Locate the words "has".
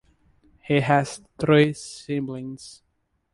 0.79-1.21